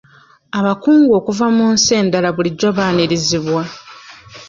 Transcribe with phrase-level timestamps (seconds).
[0.59, 3.63] Abakungu okuva mu nsi endala bulijjo baanirizibwa.